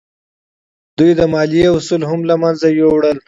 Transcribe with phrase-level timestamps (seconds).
[0.97, 3.17] دوی د مالیې اصول هم له منځه یوړل.